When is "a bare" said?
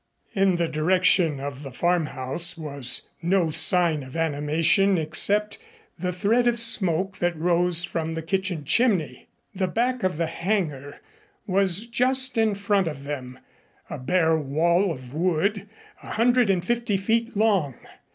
13.91-14.39